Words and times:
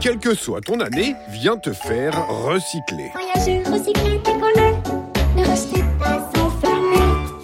quelle 0.00 0.18
que 0.18 0.34
soit 0.34 0.62
ton 0.62 0.80
année, 0.80 1.14
viens 1.28 1.58
te 1.58 1.72
faire 1.72 2.26
recycler. 2.26 3.10
Voyageurs 3.12 3.72
recyclés, 3.72 4.18
décollés, 4.18 4.74
ne 5.36 5.46
restez 5.46 5.84
pas 5.98 6.30
enfermés. 6.40 6.96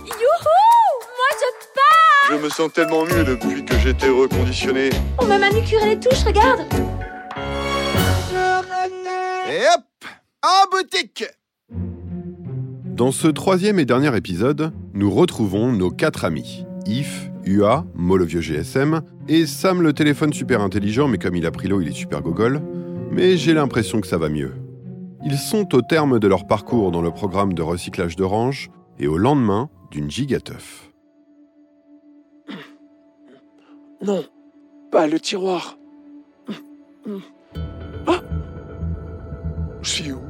Youhou 0.06 0.56
Moi 1.02 1.32
je 1.32 1.66
pars 1.74 2.30
Je 2.30 2.36
me 2.42 2.48
sens 2.48 2.72
tellement 2.72 3.04
mieux 3.04 3.24
depuis 3.24 3.62
que 3.64 3.78
j'étais 3.78 4.08
reconditionné. 4.08 4.88
On 5.18 5.26
m'a 5.26 5.38
manucuré 5.38 5.90
les 5.90 6.00
touches, 6.00 6.24
regarde 6.24 6.60
Et 9.50 9.60
hop 9.74 10.10
En 10.42 10.70
boutique 10.70 11.24
Dans 12.86 13.12
ce 13.12 13.28
troisième 13.28 13.78
et 13.78 13.84
dernier 13.84 14.16
épisode, 14.16 14.72
nous 14.94 15.12
retrouvons 15.12 15.72
nos 15.72 15.90
quatre 15.90 16.24
amis. 16.24 16.64
Yves, 16.86 17.30
UA, 17.44 17.84
Mo 17.94 18.16
le 18.16 18.24
vieux 18.24 18.40
GSM, 18.40 19.00
et 19.28 19.46
Sam 19.46 19.82
le 19.82 19.92
téléphone 19.92 20.32
super 20.32 20.60
intelligent, 20.60 21.08
mais 21.08 21.18
comme 21.18 21.36
il 21.36 21.46
a 21.46 21.50
pris 21.50 21.68
l'eau, 21.68 21.80
il 21.80 21.88
est 21.88 21.92
super 21.92 22.22
gogol. 22.22 22.60
Mais 23.10 23.36
j'ai 23.36 23.54
l'impression 23.54 24.00
que 24.00 24.06
ça 24.06 24.18
va 24.18 24.28
mieux. 24.28 24.52
Ils 25.24 25.38
sont 25.38 25.74
au 25.74 25.82
terme 25.82 26.18
de 26.20 26.28
leur 26.28 26.46
parcours 26.46 26.92
dans 26.92 27.02
le 27.02 27.10
programme 27.10 27.52
de 27.54 27.62
recyclage 27.62 28.14
d'Orange 28.16 28.70
et 28.98 29.08
au 29.08 29.18
lendemain 29.18 29.68
d'une 29.90 30.10
gigateuf. 30.10 30.92
Non, 34.02 34.24
pas 34.92 35.06
le 35.06 35.18
tiroir. 35.18 35.78
Ah 38.06 38.20
Je 39.82 39.88
suis 39.88 40.12
où 40.12 40.25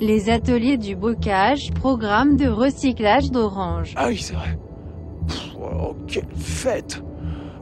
Les 0.00 0.30
ateliers 0.30 0.76
du 0.76 0.94
bocage, 0.94 1.72
programme 1.74 2.36
de 2.36 2.48
recyclage 2.48 3.30
d'orange. 3.30 3.94
Ah 3.96 4.06
oui, 4.08 4.18
c'est 4.18 4.34
vrai. 4.34 4.58
Pff, 5.26 5.48
oh, 5.60 5.96
quelle 6.06 6.24
fête 6.36 7.02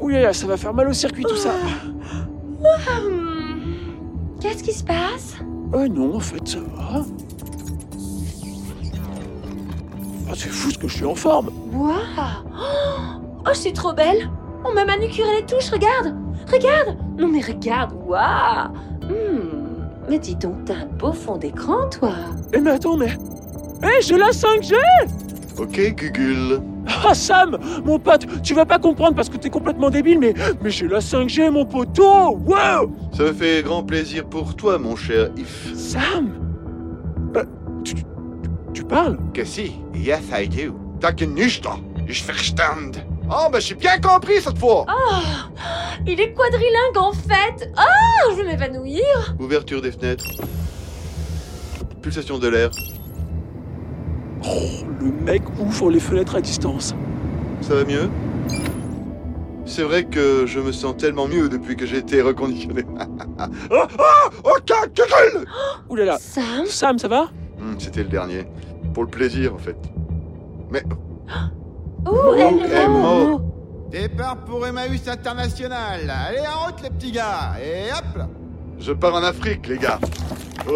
Ouh 0.00 0.08
là 0.08 0.20
là, 0.20 0.32
ça 0.34 0.46
va 0.46 0.56
faire 0.58 0.74
mal 0.74 0.88
au 0.88 0.92
circuit 0.92 1.24
tout 1.24 1.36
ça. 1.36 1.54
Qu'est-ce 4.40 4.62
qui 4.62 4.72
se 4.72 4.84
passe? 4.84 5.36
Oh 5.72 5.88
non, 5.88 6.16
en 6.16 6.20
fait, 6.20 6.46
ça 6.46 6.58
va. 6.58 7.02
Ah, 10.28 10.32
c'est 10.34 10.50
fou 10.50 10.70
ce 10.70 10.78
que 10.78 10.88
je 10.88 10.96
suis 10.96 11.04
en 11.06 11.14
forme. 11.14 11.50
Waouh 11.72 11.94
Oh, 13.46 13.50
je 13.54 13.58
suis 13.58 13.72
trop 13.72 13.92
belle 13.92 14.28
On 14.64 14.74
m'a 14.74 14.84
manucuré 14.84 15.28
les 15.40 15.46
touches, 15.46 15.70
regarde 15.70 16.14
Regarde 16.52 16.98
Non 17.16 17.28
mais 17.28 17.40
regarde, 17.40 17.92
waouh 18.06 18.68
Hmm. 19.06 19.55
Mais 20.08 20.18
dis 20.18 20.36
donc, 20.36 20.64
t'as 20.64 20.74
un 20.74 20.86
beau 20.86 21.12
fond 21.12 21.36
d'écran, 21.36 21.88
toi 21.90 22.12
Eh 22.52 22.60
mais 22.60 22.70
attends, 22.72 22.96
mais... 22.96 23.16
Eh, 23.82 24.02
j'ai 24.02 24.16
la 24.16 24.30
5G 24.30 24.74
Ok, 25.58 25.94
Google. 25.96 26.60
Ah 27.04 27.14
Sam, 27.14 27.58
mon 27.84 27.98
pote, 27.98 28.26
tu 28.42 28.54
vas 28.54 28.64
pas 28.64 28.78
comprendre 28.78 29.16
parce 29.16 29.28
que 29.28 29.36
t'es 29.36 29.50
complètement 29.50 29.90
débile, 29.90 30.18
mais, 30.20 30.34
mais 30.62 30.70
j'ai 30.70 30.86
la 30.86 31.00
5G, 31.00 31.50
mon 31.50 31.64
poteau 31.66 32.36
Wow 32.46 32.92
Ça 33.16 33.24
me 33.24 33.32
fait 33.32 33.62
grand 33.64 33.82
plaisir 33.82 34.24
pour 34.26 34.54
toi, 34.54 34.78
mon 34.78 34.94
cher 34.96 35.30
If. 35.36 35.74
Sam 35.74 36.28
Euh, 37.36 37.44
tu, 37.82 37.94
tu- 37.94 38.02
tu 38.72 38.84
parles? 38.84 39.18
Cassie, 39.34 39.74
yes 39.94 40.22
I 40.32 40.46
do. 40.48 40.74
Danke 41.00 41.22
nicht, 41.26 41.66
ich 42.08 42.22
verstand. 42.24 42.98
Oh, 43.28 43.48
ben 43.50 43.60
j'ai 43.60 43.74
bien 43.74 43.98
compris 44.00 44.40
cette 44.40 44.58
fois. 44.58 44.86
Il 46.06 46.20
est 46.20 46.32
quadrilingue 46.32 46.96
en 46.98 47.12
fait 47.12 47.70
Oh, 47.78 48.30
je 48.32 48.42
vais 48.42 48.44
m'évanouir 48.48 49.34
Ouverture 49.38 49.80
des 49.80 49.92
fenêtres. 49.92 50.24
Pulsation 52.02 52.38
de 52.38 52.48
l'air. 52.48 52.70
Oh, 54.44 54.48
le 55.00 55.10
mec 55.24 55.42
ouvre 55.58 55.90
les 55.90 56.00
fenêtres 56.00 56.36
à 56.36 56.40
distance. 56.40 56.94
Ça 57.62 57.74
va 57.74 57.84
mieux? 57.84 58.08
C'est 59.64 59.82
vrai 59.82 60.04
que 60.04 60.46
je 60.46 60.60
me 60.60 60.70
sens 60.70 60.96
tellement 60.96 61.26
mieux 61.26 61.48
depuis 61.48 61.76
que 61.76 61.86
j'ai 61.86 61.98
été 61.98 62.20
reconditionné. 62.22 62.84
Oh, 63.70 63.82
oh, 63.98 64.50
ok, 64.56 64.72
Google 64.96 65.46
Ouh 65.90 65.96
là 65.96 66.04
là. 66.06 66.16
Sam? 66.18 66.64
Sam, 66.66 66.98
ça 66.98 67.06
va? 67.08 67.24
Hmm, 67.58 67.74
C'était 67.78 68.02
le 68.02 68.08
dernier. 68.08 68.46
Pour 68.94 69.04
le 69.04 69.10
plaisir, 69.10 69.54
en 69.54 69.58
fait. 69.58 69.76
Mais 70.70 70.82
Oh, 72.06 72.34
elle 72.38 72.66
Eh, 72.72 72.88
Mo. 72.88 73.40
Départ 73.90 74.36
pour 74.44 74.66
Emmaüs 74.66 75.06
International. 75.08 76.00
Allez, 76.10 76.40
en 76.40 76.66
route, 76.66 76.82
les 76.82 76.90
petits 76.90 77.12
gars. 77.12 77.54
Et 77.62 77.90
hop 77.92 78.16
là. 78.18 78.28
je 78.78 78.92
pars 78.92 79.14
en 79.14 79.22
Afrique, 79.22 79.66
les 79.68 79.78
gars. 79.78 79.98
Oh 80.68 80.72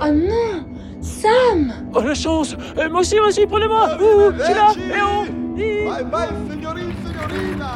Oh 0.00 0.10
non 0.10 0.64
Sam 1.02 1.72
Oh 1.94 2.00
la 2.00 2.14
chance 2.14 2.56
Eh, 2.80 2.88
Moi 2.88 3.00
aussi, 3.00 3.16
moi 3.16 3.28
aussi, 3.28 3.46
prenez-moi 3.46 3.96
Ouh, 4.00 4.32
Je 4.38 4.42
suis 4.44 4.54
là. 4.54 4.68
Eh 4.76 5.00
oh 5.02 5.24
Hi. 5.56 5.84
Bye 5.84 6.04
bye, 6.10 6.28
signorine, 6.50 6.92
signorina. 7.04 7.70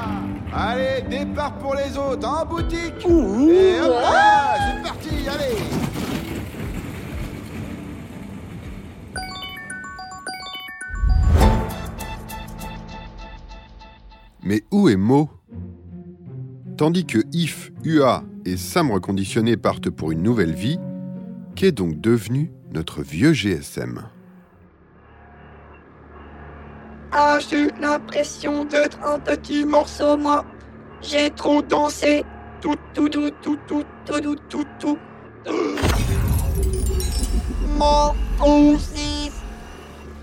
Allez, 0.54 1.02
départ 1.10 1.52
pour 1.58 1.74
les 1.74 1.96
autres, 1.98 2.26
en 2.26 2.46
boutique. 2.46 2.94
Ouh. 3.06 3.50
Et 3.50 3.78
hop 3.80 3.90
là, 3.90 4.25
Tout 14.86 14.92
est. 14.92 15.28
Tandis 16.76 17.06
que 17.06 17.18
If, 17.32 17.72
Ua 17.82 18.22
et 18.44 18.56
Sam 18.56 18.92
reconditionné 18.92 19.56
partent 19.56 19.90
pour 19.90 20.12
une 20.12 20.22
nouvelle 20.22 20.54
vie, 20.54 20.78
qu'est 21.56 21.72
donc 21.72 22.00
devenu 22.00 22.52
notre 22.72 23.02
vieux 23.02 23.32
GSM 23.32 24.02
Ah, 27.10 27.38
j'ai 27.40 27.68
l'impression 27.80 28.64
d'être 28.64 29.02
un 29.04 29.18
petit 29.18 29.64
morceau, 29.64 30.16
moi? 30.16 30.44
J'ai 31.02 31.30
trop 31.30 31.62
dansé. 31.62 32.24
Tout, 32.60 32.76
tout, 32.94 33.08
tout, 33.08 33.32
tout, 33.42 33.58
tout, 33.66 33.84
tout, 34.06 34.36
tout, 34.48 34.64
tout. 34.78 34.98
Mon 37.76 38.14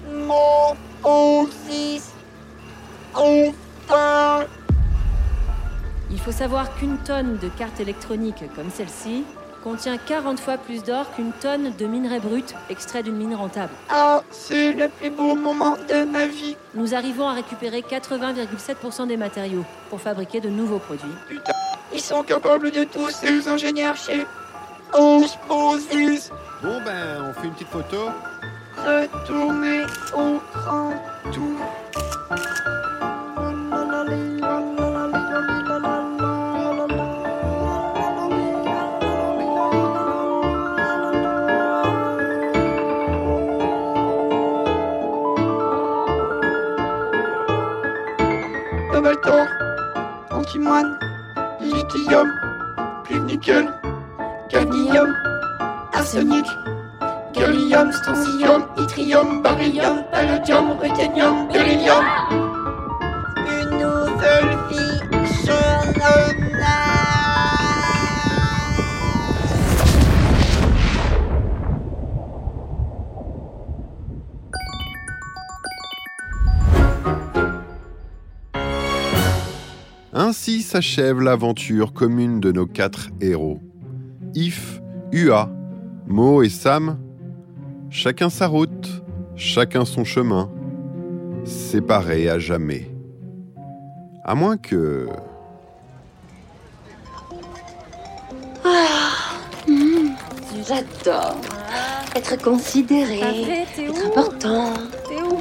Mon 0.09 0.62
faut 6.23 6.31
savoir 6.31 6.73
qu'une 6.75 6.97
tonne 6.99 7.37
de 7.37 7.49
cartes 7.49 7.81
électroniques 7.81 8.45
comme 8.55 8.71
celle-ci 8.71 9.25
contient 9.61 9.97
40 9.97 10.39
fois 10.39 10.57
plus 10.57 10.81
d'or 10.81 11.13
qu'une 11.13 11.33
tonne 11.33 11.73
de 11.77 11.85
minerai 11.85 12.21
brut 12.21 12.55
extrait 12.69 13.03
d'une 13.03 13.17
mine 13.17 13.35
rentable. 13.35 13.73
Ah, 13.89 14.23
c'est 14.31 14.71
le 14.71 14.87
plus 14.87 15.09
beau 15.09 15.35
moment 15.35 15.75
de 15.89 16.05
ma 16.05 16.27
vie. 16.27 16.55
Nous 16.75 16.95
arrivons 16.95 17.27
à 17.27 17.33
récupérer 17.33 17.81
80,7% 17.81 19.07
des 19.07 19.17
matériaux 19.17 19.65
pour 19.89 19.99
fabriquer 19.99 20.39
de 20.39 20.47
nouveaux 20.47 20.79
produits. 20.79 21.11
Ils 21.93 21.99
sont 21.99 22.23
capables 22.23 22.71
de 22.71 22.85
tout, 22.85 23.09
ces 23.09 23.49
ingénieurs 23.49 23.97
chez 23.97 24.25
O6. 24.93 26.29
Bon 26.61 26.81
ben, 26.85 27.29
on 27.29 27.33
fait 27.33 27.47
une 27.47 27.53
petite 27.53 27.67
photo 27.67 27.97
Retourner 28.77 29.81
au 30.15 30.39
grand 30.53 30.93
tour. 31.31 31.59
Cobaltor, 49.33 49.47
antimoine, 50.29 50.99
lithium, 51.59 52.31
plus 53.03 53.19
nickel, 53.21 53.67
cadmium, 54.49 55.15
arsenic, 55.93 56.45
gallium, 57.33 57.91
strontium, 57.93 58.61
yttrium, 58.77 59.41
baryum, 59.41 60.03
palladium, 60.11 60.77
ruthénium, 60.79 61.49
Ainsi 80.33 80.63
s'achève 80.63 81.21
l'aventure 81.21 81.93
commune 81.93 82.39
de 82.39 82.51
nos 82.51 82.65
quatre 82.65 83.11
héros. 83.21 83.59
If, 84.33 84.81
Ua, 85.11 85.47
Mo 86.07 86.41
et 86.41 86.49
Sam, 86.49 86.97
chacun 87.91 88.31
sa 88.31 88.47
route, 88.47 89.03
chacun 89.35 89.85
son 89.85 90.03
chemin, 90.03 90.49
séparés 91.45 92.31
à 92.31 92.39
jamais. 92.39 92.89
À 94.23 94.33
moins 94.33 94.57
que... 94.57 95.07
J'adore 100.67 101.37
être 102.15 102.41
considéré, 102.41 103.19
être 103.19 104.07
important. 104.07 104.73
T'es 105.07 105.21
où? 105.21 105.39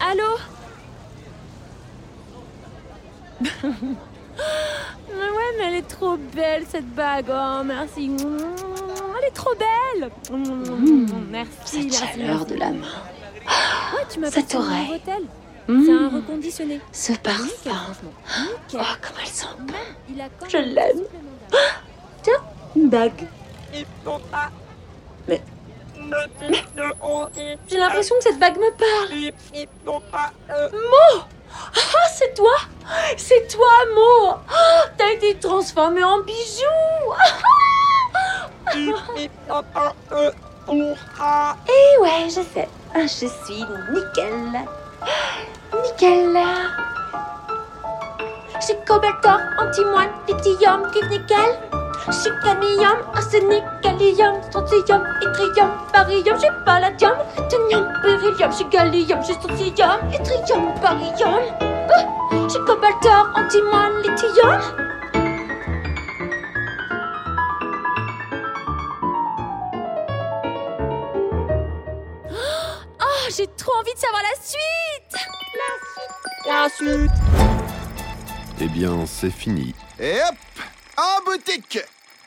Allô? 0.00 0.45
Mais 3.62 3.70
est 5.78 5.88
trop 5.88 6.16
belle 6.16 6.64
cette 6.68 6.88
bague. 6.94 7.26
Oh, 7.30 7.62
merci. 7.64 8.10
Elle 9.18 9.24
est 9.28 9.34
trop 9.34 9.54
belle. 9.54 10.10
Merci. 11.30 11.52
Cette 11.64 11.84
merci, 11.84 11.90
chaleur 11.90 12.38
merci. 12.38 12.46
de 12.46 12.54
la 12.58 12.70
main. 12.70 12.86
Ouais, 13.94 14.02
tu 14.10 14.18
m'as 14.20 14.30
Cette 14.30 14.54
oreille. 14.54 15.00
Mmh. 15.68 15.82
C'est 15.84 15.92
un 15.92 16.08
reconditionné. 16.08 16.80
Ce 16.92 17.12
parfum. 17.14 17.44
Nickel. 17.44 17.72
Oh, 18.74 18.78
comme 19.00 19.16
elle 19.20 19.26
sent 19.28 19.46
bon. 19.60 19.74
Il 20.08 20.20
a 20.20 20.28
quand 20.38 20.48
Je 20.48 20.58
l'aime. 20.58 21.02
d'argent. 22.24 22.42
Une 22.76 22.88
bague. 22.88 23.26
Mais-. 25.26 25.42
J'ai 27.68 27.78
l'impression 27.78 28.14
que 28.16 28.22
cette 28.22 28.38
bague 28.38 28.56
me 28.56 28.70
parle. 28.76 29.10
Il 29.54 29.66
Ah, 31.52 32.08
c'est 32.14 32.34
toi? 32.34 32.54
C'est 33.16 33.46
toi, 33.48 33.68
Mo 33.94 34.34
Ah, 34.48 34.84
T'as 34.96 35.12
été 35.12 35.38
transformé 35.38 36.02
en 36.04 36.20
bijou. 36.20 37.12
Ah. 41.20 41.56
Eh 41.68 42.00
ouais, 42.02 42.28
je 42.28 42.42
sais. 42.54 42.68
Ah, 42.94 43.02
Je 43.02 43.06
suis 43.06 43.64
nickel. 43.92 44.66
Nickel. 45.82 46.38
Je 48.58 48.64
suis 48.64 48.76
cobaltor, 48.86 49.38
antimoine, 49.60 50.10
lithium, 50.28 50.90
cuivre 50.90 51.08
nickel. 51.10 51.58
Cadmium, 52.06 52.98
arsenic, 53.14 53.64
gallium, 53.82 54.40
strontium, 54.44 55.02
yttrium, 55.22 55.70
barium. 55.92 56.38
Suis 56.38 56.48
palladium, 56.64 57.16
ruthénium, 57.36 57.92
beryllium. 58.02 58.52
Suis 58.52 58.64
gallium, 58.66 59.22
suis 59.24 59.34
strontium, 59.34 59.98
yttrium, 60.12 60.72
barium. 60.80 61.42
Ah, 61.60 62.48
suis 62.48 62.60
cobaltor, 62.60 63.32
antimoine, 63.34 64.02
lithium. 64.02 64.60
Oh, 73.00 73.30
j'ai 73.36 73.48
trop 73.48 73.72
envie 73.80 73.94
de 73.94 73.98
savoir 73.98 74.22
la 74.22 74.36
suite. 74.40 75.26
La 76.46 76.68
suite. 76.68 77.10
Eh 78.60 78.68
bien, 78.68 79.04
c'est 79.06 79.30
fini. 79.30 79.74
Et 79.98 80.18
hop 80.28 80.36
En 80.96 81.24
boutique 81.24 81.80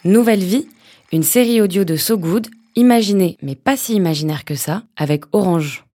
Nouvelle 0.05 0.43
vie, 0.43 0.65
une 1.11 1.23
série 1.23 1.59
audio 1.59 1.83
de 1.83 1.97
So 1.97 2.17
Good, 2.17 2.47
imaginée 2.77 3.37
mais 3.41 3.55
pas 3.55 3.75
si 3.75 3.95
imaginaire 3.95 4.45
que 4.45 4.55
ça, 4.55 4.83
avec 4.95 5.23
Orange. 5.33 5.83